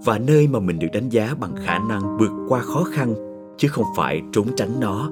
và 0.06 0.18
nơi 0.18 0.48
mà 0.48 0.60
mình 0.60 0.80
được 0.80 0.88
đánh 0.94 1.10
giá 1.10 1.36
bằng 1.40 1.56
khả 1.66 1.80
năng 1.80 2.18
vượt 2.18 2.32
qua 2.48 2.60
khó 2.60 2.84
khăn, 2.84 3.14
chứ 3.58 3.68
không 3.68 3.86
phải 3.98 4.22
trốn 4.32 4.48
tránh 4.56 4.80
nó, 4.80 5.10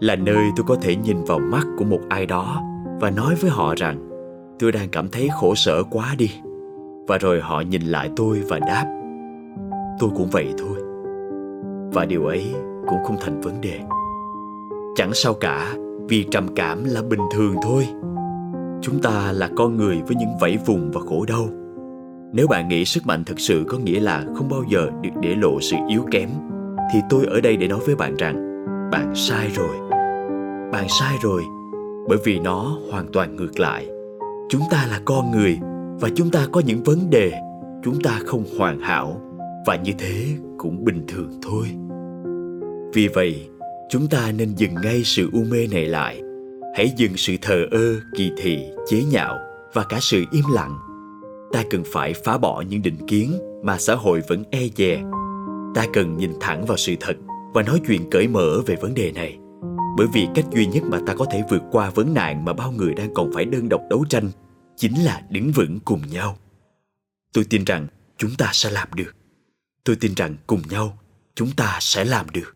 là 0.00 0.16
nơi 0.16 0.44
tôi 0.56 0.64
có 0.68 0.76
thể 0.82 0.96
nhìn 0.96 1.24
vào 1.24 1.38
mắt 1.38 1.66
của 1.78 1.84
một 1.84 2.00
ai 2.08 2.26
đó 2.26 2.62
và 3.00 3.10
nói 3.10 3.34
với 3.40 3.50
họ 3.50 3.74
rằng, 3.76 4.08
tôi 4.58 4.72
đang 4.72 4.88
cảm 4.88 5.08
thấy 5.08 5.28
khổ 5.40 5.54
sở 5.54 5.82
quá 5.82 6.14
đi. 6.18 6.30
Và 7.08 7.18
rồi 7.18 7.40
họ 7.40 7.60
nhìn 7.60 7.82
lại 7.82 8.10
tôi 8.16 8.42
và 8.48 8.58
đáp, 8.58 8.84
tôi 10.00 10.10
cũng 10.16 10.28
vậy 10.30 10.54
thôi. 10.58 10.78
Và 11.92 12.04
điều 12.04 12.26
ấy 12.26 12.46
cũng 12.88 13.04
không 13.04 13.16
thành 13.20 13.40
vấn 13.40 13.60
đề. 13.60 13.80
Chẳng 14.96 15.10
sao 15.14 15.34
cả, 15.34 15.74
vì 16.08 16.26
trầm 16.30 16.54
cảm 16.54 16.84
là 16.84 17.02
bình 17.02 17.20
thường 17.34 17.56
thôi. 17.62 17.86
Chúng 18.82 19.02
ta 19.02 19.32
là 19.32 19.50
con 19.56 19.76
người 19.76 20.02
với 20.06 20.16
những 20.16 20.38
vẫy 20.40 20.58
vùng 20.66 20.90
và 20.90 21.00
khổ 21.00 21.24
đau 21.28 21.48
nếu 22.36 22.46
bạn 22.48 22.68
nghĩ 22.68 22.84
sức 22.84 23.06
mạnh 23.06 23.24
thực 23.24 23.40
sự 23.40 23.64
có 23.68 23.78
nghĩa 23.78 24.00
là 24.00 24.24
không 24.34 24.48
bao 24.48 24.64
giờ 24.68 24.90
được 25.02 25.10
để 25.22 25.34
lộ 25.34 25.60
sự 25.60 25.76
yếu 25.88 26.06
kém, 26.10 26.28
thì 26.92 27.00
tôi 27.10 27.26
ở 27.26 27.40
đây 27.40 27.56
để 27.56 27.68
nói 27.68 27.80
với 27.86 27.94
bạn 27.94 28.16
rằng, 28.16 28.64
bạn 28.92 29.12
sai 29.14 29.50
rồi. 29.54 29.76
Bạn 30.72 30.86
sai 31.00 31.16
rồi, 31.22 31.42
bởi 32.08 32.18
vì 32.24 32.38
nó 32.38 32.78
hoàn 32.90 33.06
toàn 33.12 33.36
ngược 33.36 33.60
lại. 33.60 33.88
Chúng 34.48 34.62
ta 34.70 34.86
là 34.90 35.00
con 35.04 35.30
người 35.30 35.58
và 36.00 36.08
chúng 36.14 36.30
ta 36.30 36.46
có 36.52 36.60
những 36.60 36.82
vấn 36.82 37.10
đề 37.10 37.32
chúng 37.84 38.00
ta 38.02 38.20
không 38.26 38.44
hoàn 38.58 38.80
hảo, 38.80 39.20
và 39.66 39.76
như 39.76 39.92
thế 39.98 40.26
cũng 40.58 40.84
bình 40.84 41.04
thường 41.08 41.30
thôi. 41.42 41.66
Vì 42.94 43.08
vậy, 43.08 43.48
chúng 43.88 44.06
ta 44.06 44.32
nên 44.36 44.54
dừng 44.56 44.74
ngay 44.82 45.02
sự 45.04 45.30
u 45.32 45.40
mê 45.50 45.66
này 45.72 45.84
lại. 45.84 46.20
Hãy 46.76 46.92
dừng 46.96 47.16
sự 47.16 47.36
thờ 47.42 47.66
ơ, 47.70 47.94
kỳ 48.16 48.32
thị, 48.36 48.58
chế 48.86 49.02
nhạo 49.12 49.34
và 49.72 49.84
cả 49.88 49.98
sự 50.00 50.24
im 50.32 50.44
lặng 50.54 50.78
ta 51.54 51.62
cần 51.70 51.82
phải 51.86 52.14
phá 52.14 52.38
bỏ 52.38 52.60
những 52.60 52.82
định 52.82 53.06
kiến 53.06 53.38
mà 53.62 53.78
xã 53.78 53.94
hội 53.94 54.22
vẫn 54.28 54.44
e 54.50 54.60
dè. 54.76 55.02
Ta 55.74 55.86
cần 55.92 56.16
nhìn 56.16 56.32
thẳng 56.40 56.64
vào 56.66 56.76
sự 56.76 56.94
thật 57.00 57.16
và 57.52 57.62
nói 57.62 57.80
chuyện 57.86 58.10
cởi 58.10 58.28
mở 58.28 58.60
về 58.66 58.76
vấn 58.76 58.94
đề 58.94 59.12
này. 59.12 59.38
Bởi 59.96 60.06
vì 60.12 60.26
cách 60.34 60.44
duy 60.52 60.66
nhất 60.66 60.82
mà 60.82 60.98
ta 61.06 61.14
có 61.14 61.26
thể 61.32 61.42
vượt 61.50 61.62
qua 61.70 61.90
vấn 61.90 62.14
nạn 62.14 62.44
mà 62.44 62.52
bao 62.52 62.72
người 62.72 62.94
đang 62.94 63.14
còn 63.14 63.30
phải 63.34 63.44
đơn 63.44 63.68
độc 63.68 63.80
đấu 63.90 64.04
tranh 64.08 64.30
chính 64.76 65.04
là 65.04 65.22
đứng 65.30 65.52
vững 65.52 65.78
cùng 65.84 66.00
nhau. 66.10 66.36
Tôi 67.32 67.44
tin 67.50 67.64
rằng 67.64 67.86
chúng 68.18 68.30
ta 68.38 68.50
sẽ 68.52 68.70
làm 68.70 68.88
được. 68.94 69.16
Tôi 69.84 69.96
tin 69.96 70.14
rằng 70.14 70.36
cùng 70.46 70.62
nhau, 70.70 70.98
chúng 71.34 71.50
ta 71.56 71.78
sẽ 71.80 72.04
làm 72.04 72.26
được. 72.30 72.53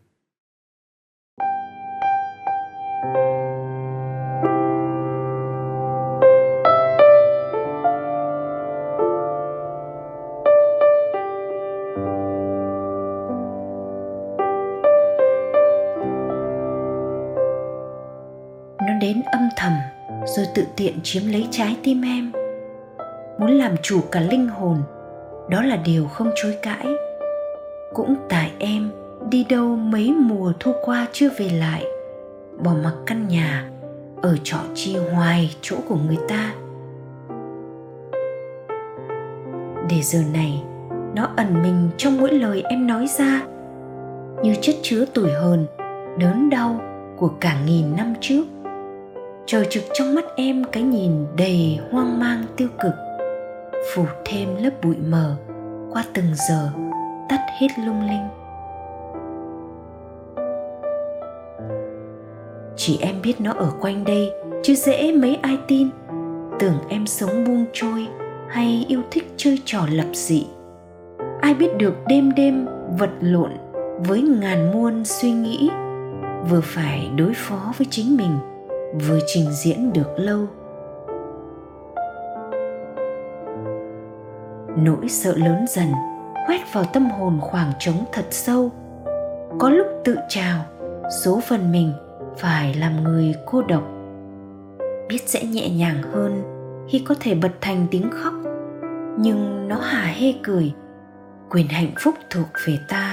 Đến 19.09 19.21
âm 19.25 19.49
thầm 19.55 19.73
rồi 20.25 20.45
tự 20.55 20.63
tiện 20.75 20.93
chiếm 21.03 21.23
lấy 21.31 21.47
trái 21.51 21.77
tim 21.83 22.01
em. 22.01 22.31
Muốn 23.39 23.51
làm 23.51 23.75
chủ 23.83 24.01
cả 24.11 24.19
linh 24.19 24.47
hồn, 24.47 24.77
đó 25.49 25.61
là 25.61 25.75
điều 25.75 26.07
không 26.07 26.31
chối 26.35 26.57
cãi. 26.61 26.87
Cũng 27.93 28.15
tại 28.29 28.51
em 28.59 28.91
đi 29.29 29.45
đâu 29.49 29.75
mấy 29.75 30.11
mùa 30.11 30.53
thu 30.59 30.73
qua 30.85 31.07
chưa 31.11 31.29
về 31.37 31.49
lại, 31.49 31.83
bỏ 32.63 32.71
mặc 32.83 32.93
căn 33.05 33.27
nhà 33.27 33.69
ở 34.21 34.37
trọ 34.43 34.57
chi 34.75 34.97
hoài 35.13 35.55
chỗ 35.61 35.75
của 35.87 35.97
người 36.07 36.19
ta. 36.27 36.53
Để 39.89 40.01
giờ 40.01 40.19
này, 40.33 40.63
nó 41.15 41.29
ẩn 41.37 41.63
mình 41.63 41.89
trong 41.97 42.17
mỗi 42.17 42.31
lời 42.31 42.63
em 42.69 42.87
nói 42.87 43.07
ra, 43.07 43.41
như 44.43 44.55
chất 44.61 44.75
chứa 44.81 45.05
tuổi 45.13 45.31
hờn, 45.31 45.65
đớn 46.19 46.49
đau 46.49 46.81
của 47.17 47.31
cả 47.39 47.57
nghìn 47.65 47.95
năm 47.95 48.13
trước 48.21 48.43
trời 49.51 49.67
trực 49.69 49.83
trong 49.93 50.15
mắt 50.15 50.25
em 50.35 50.63
cái 50.71 50.83
nhìn 50.83 51.11
đầy 51.37 51.79
hoang 51.91 52.19
mang 52.19 52.43
tiêu 52.55 52.67
cực. 52.83 52.93
Phủ 53.93 54.05
thêm 54.25 54.55
lớp 54.55 54.69
bụi 54.83 54.95
mờ 55.09 55.35
qua 55.91 56.03
từng 56.13 56.25
giờ, 56.49 56.71
tắt 57.29 57.39
hết 57.59 57.67
lung 57.85 58.01
linh. 58.01 58.27
Chỉ 62.75 62.97
em 63.01 63.15
biết 63.23 63.41
nó 63.41 63.53
ở 63.53 63.71
quanh 63.81 64.03
đây, 64.03 64.31
chứ 64.63 64.75
dễ 64.75 65.11
mấy 65.11 65.35
ai 65.41 65.57
tin. 65.67 65.89
Tưởng 66.59 66.77
em 66.89 67.07
sống 67.07 67.43
buông 67.47 67.65
trôi 67.73 68.07
hay 68.49 68.85
yêu 68.87 69.01
thích 69.11 69.33
chơi 69.37 69.59
trò 69.65 69.85
lập 69.91 70.07
dị. 70.13 70.47
Ai 71.41 71.53
biết 71.53 71.77
được 71.77 71.93
đêm 72.07 72.31
đêm 72.35 72.67
vật 72.97 73.11
lộn 73.21 73.51
với 73.99 74.21
ngàn 74.21 74.71
muôn 74.71 75.05
suy 75.05 75.31
nghĩ, 75.31 75.69
vừa 76.49 76.61
phải 76.63 77.09
đối 77.15 77.33
phó 77.33 77.73
với 77.77 77.87
chính 77.89 78.17
mình 78.17 78.37
vừa 78.93 79.19
trình 79.27 79.45
diễn 79.51 79.93
được 79.93 80.13
lâu. 80.17 80.47
Nỗi 84.77 85.09
sợ 85.09 85.35
lớn 85.37 85.65
dần, 85.69 85.87
quét 86.47 86.61
vào 86.73 86.83
tâm 86.93 87.09
hồn 87.09 87.39
khoảng 87.41 87.71
trống 87.79 88.05
thật 88.11 88.25
sâu. 88.31 88.71
Có 89.59 89.69
lúc 89.69 89.87
tự 90.05 90.17
trào, 90.29 90.65
số 91.23 91.39
phần 91.47 91.71
mình 91.71 91.93
phải 92.37 92.73
làm 92.73 93.03
người 93.03 93.35
cô 93.45 93.61
độc. 93.61 93.83
Biết 95.09 95.21
sẽ 95.25 95.43
nhẹ 95.43 95.69
nhàng 95.69 96.03
hơn 96.13 96.43
khi 96.89 97.03
có 97.07 97.15
thể 97.19 97.35
bật 97.35 97.51
thành 97.61 97.87
tiếng 97.91 98.09
khóc, 98.11 98.33
nhưng 99.17 99.67
nó 99.67 99.75
hà 99.81 100.05
hê 100.05 100.33
cười. 100.43 100.73
Quyền 101.49 101.67
hạnh 101.67 101.91
phúc 101.99 102.15
thuộc 102.29 102.47
về 102.65 102.77
ta. 102.87 103.08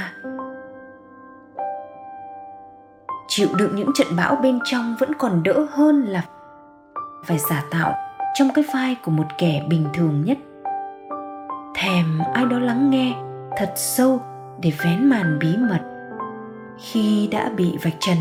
Chịu 3.36 3.48
đựng 3.56 3.76
những 3.76 3.90
trận 3.94 4.06
bão 4.16 4.36
bên 4.36 4.58
trong 4.64 4.96
vẫn 4.98 5.14
còn 5.18 5.42
đỡ 5.42 5.66
hơn 5.70 6.02
là 6.02 6.24
phải 7.24 7.38
giả 7.38 7.64
tạo 7.70 7.94
trong 8.34 8.48
cái 8.54 8.64
vai 8.74 8.96
của 9.04 9.10
một 9.10 9.24
kẻ 9.38 9.62
bình 9.68 9.86
thường 9.94 10.24
nhất. 10.24 10.38
Thèm 11.74 12.20
ai 12.34 12.44
đó 12.44 12.58
lắng 12.58 12.90
nghe 12.90 13.14
thật 13.56 13.72
sâu 13.76 14.20
để 14.60 14.72
vén 14.84 15.08
màn 15.08 15.38
bí 15.40 15.56
mật. 15.56 15.80
Khi 16.78 17.28
đã 17.32 17.50
bị 17.56 17.76
vạch 17.82 17.96
trần, 18.00 18.16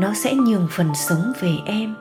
nó 0.00 0.12
sẽ 0.14 0.34
nhường 0.34 0.68
phần 0.70 0.94
sống 0.94 1.32
về 1.40 1.52
em. 1.66 1.94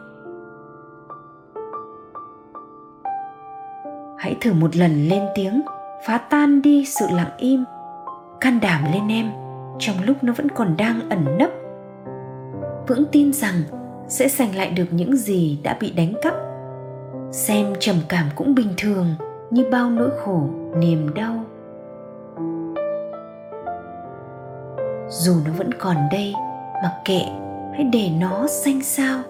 Hãy 4.17 4.35
thử 4.41 4.53
một 4.53 4.75
lần 4.75 5.07
lên 5.07 5.23
tiếng, 5.35 5.61
phá 6.05 6.17
tan 6.17 6.61
đi 6.61 6.85
sự 6.85 7.05
lặng 7.11 7.31
im, 7.37 7.63
can 8.39 8.59
đảm 8.59 8.83
lên 8.93 9.07
em 9.07 9.31
trong 9.79 9.95
lúc 10.05 10.23
nó 10.23 10.33
vẫn 10.33 10.49
còn 10.49 10.77
đang 10.77 11.09
ẩn 11.09 11.37
nấp 11.37 11.49
vững 12.91 13.05
tin 13.11 13.33
rằng 13.33 13.61
sẽ 14.07 14.27
giành 14.29 14.55
lại 14.55 14.69
được 14.69 14.85
những 14.91 15.15
gì 15.15 15.59
đã 15.63 15.77
bị 15.79 15.91
đánh 15.91 16.13
cắp. 16.21 16.33
Xem 17.31 17.73
trầm 17.79 17.95
cảm 18.09 18.25
cũng 18.35 18.55
bình 18.55 18.73
thường 18.77 19.07
như 19.51 19.65
bao 19.71 19.89
nỗi 19.89 20.09
khổ, 20.25 20.49
niềm 20.75 21.13
đau. 21.13 21.43
Dù 25.09 25.33
nó 25.45 25.51
vẫn 25.57 25.73
còn 25.79 25.95
đây, 26.11 26.33
mặc 26.83 26.93
kệ, 27.05 27.21
hãy 27.73 27.83
để 27.93 28.09
nó 28.19 28.47
xanh 28.47 28.81
sao 28.81 29.21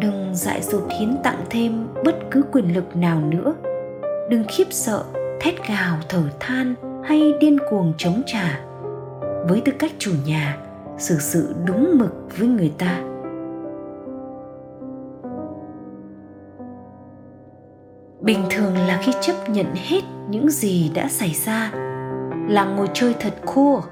đừng 0.00 0.34
dại 0.34 0.62
dột 0.62 0.82
hiến 1.00 1.16
tặng 1.22 1.44
thêm 1.50 1.88
bất 2.04 2.16
cứ 2.30 2.42
quyền 2.52 2.74
lực 2.74 2.96
nào 2.96 3.20
nữa. 3.20 3.54
Đừng 4.30 4.44
khiếp 4.48 4.66
sợ, 4.70 5.04
thét 5.40 5.54
gào 5.68 5.96
thở 6.08 6.22
than 6.40 6.74
hay 7.04 7.32
điên 7.40 7.58
cuồng 7.70 7.92
chống 7.98 8.22
trả. 8.26 8.60
Với 9.48 9.62
tư 9.64 9.72
cách 9.78 9.92
chủ 9.98 10.10
nhà 10.26 10.58
xử 10.98 11.18
sự 11.18 11.54
đúng 11.66 11.98
mực 11.98 12.38
với 12.38 12.48
người 12.48 12.72
ta. 12.78 13.00
Bình 18.20 18.44
thường 18.50 18.74
là 18.76 18.98
khi 19.02 19.12
chấp 19.20 19.34
nhận 19.48 19.66
hết 19.74 20.00
những 20.30 20.50
gì 20.50 20.90
đã 20.94 21.08
xảy 21.08 21.32
ra, 21.46 21.72
là 22.48 22.64
ngồi 22.64 22.88
chơi 22.92 23.14
thật 23.20 23.34
khô 23.46 23.82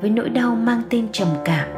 với 0.00 0.10
nỗi 0.10 0.28
đau 0.28 0.54
mang 0.54 0.82
tên 0.90 1.08
trầm 1.12 1.28
cảm, 1.44 1.68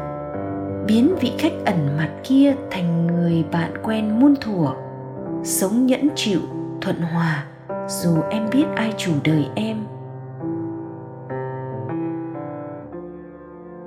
biến 0.86 1.14
vị 1.20 1.32
khách 1.38 1.52
ẩn 1.64 1.96
mặt 1.96 2.10
kia 2.24 2.54
thành 2.70 3.06
người 3.06 3.44
bạn 3.52 3.70
quen 3.82 4.20
muôn 4.20 4.34
thuở, 4.40 4.68
sống 5.44 5.86
nhẫn 5.86 6.08
chịu, 6.14 6.40
thuận 6.80 6.96
hòa, 7.00 7.46
dù 7.88 8.10
em 8.30 8.46
biết 8.52 8.64
ai 8.76 8.92
chủ 8.96 9.12
đời 9.24 9.46
em. 9.54 9.76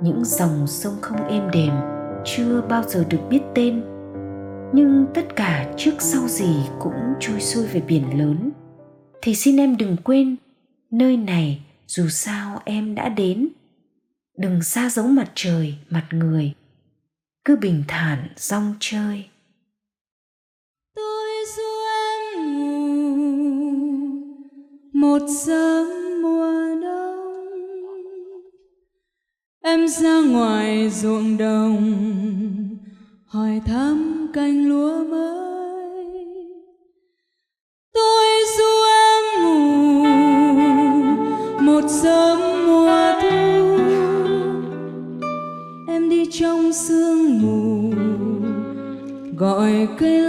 những 0.02 0.24
dòng 0.24 0.66
sông 0.66 0.96
không 1.02 1.26
êm 1.28 1.50
đềm 1.52 1.72
chưa 2.24 2.60
bao 2.68 2.82
giờ 2.88 3.04
được 3.10 3.20
biết 3.30 3.40
tên. 3.54 3.82
Nhưng 4.74 5.06
tất 5.14 5.36
cả 5.36 5.74
trước 5.76 5.94
sau 5.98 6.28
gì 6.28 6.56
cũng 6.80 7.14
trôi 7.20 7.40
xuôi 7.40 7.66
về 7.66 7.80
biển 7.80 8.18
lớn. 8.18 8.50
Thì 9.22 9.34
xin 9.34 9.56
em 9.56 9.76
đừng 9.76 9.96
quên, 10.04 10.36
nơi 10.90 11.16
này 11.16 11.62
dù 11.86 12.08
sao 12.08 12.62
em 12.64 12.94
đã 12.94 13.08
đến. 13.08 13.48
Đừng 14.38 14.62
xa 14.62 14.90
giấu 14.90 15.06
mặt 15.06 15.32
trời, 15.34 15.74
mặt 15.90 16.06
người, 16.10 16.52
cứ 17.44 17.56
bình 17.56 17.84
thản 17.88 18.28
rong 18.36 18.74
chơi. 18.80 19.24
Tôi 20.96 21.28
du 21.56 21.72
em 22.12 22.58
ngủ 22.58 22.80
một 24.92 25.22
sớm 25.44 25.86
muộn 26.22 26.49
em 29.70 29.88
ra 29.88 30.20
ngoài 30.20 30.90
ruộng 30.90 31.38
đồng, 31.38 31.94
hỏi 33.26 33.60
thăm 33.66 34.26
canh 34.32 34.68
lúa 34.68 35.04
mới. 35.04 36.26
Tôi 37.94 38.26
du 38.56 38.72
em 39.06 39.44
ngủ, 39.44 40.04
một 41.60 41.84
sớm 41.88 42.38
mùa 42.66 43.12
thu. 43.22 43.78
Em 45.88 46.10
đi 46.10 46.26
trong 46.32 46.72
sương 46.72 47.42
mù, 47.42 47.92
gọi 49.36 49.88
cây 49.98 50.20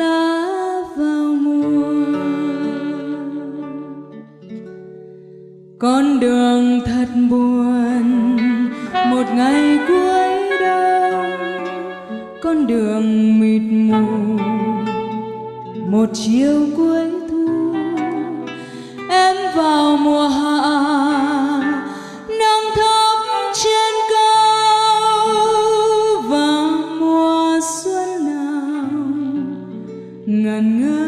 ngần 30.52 30.82
you. 30.82 31.01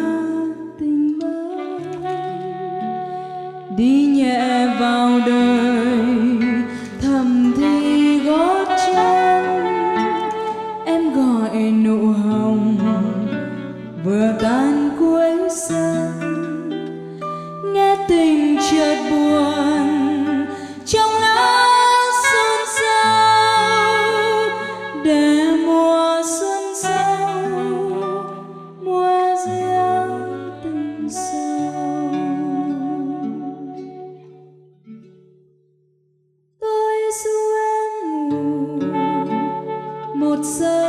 so 40.43 40.83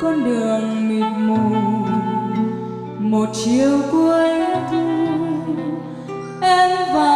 con 0.00 0.24
đường 0.24 0.88
mịt 0.88 1.12
mù. 1.16 1.36
Một 2.98 3.28
chiều 3.32 3.78
cuối 3.92 4.28
thu 4.70 4.86
em 6.40 6.94
vào 6.94 7.15